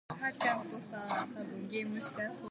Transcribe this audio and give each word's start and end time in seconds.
Julie 0.09 0.21
McDonald 0.23 0.65
is 0.65 0.73
the 0.73 0.81
sister 0.81 0.97
of 0.97 1.09
former 1.09 1.29
Seven 1.35 1.69
newsreader, 1.69 1.69
Darren 1.69 1.91
McDonald. 1.93 2.37